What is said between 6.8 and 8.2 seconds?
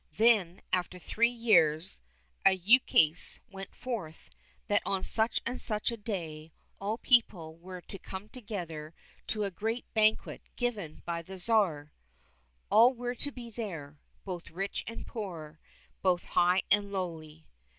the people were to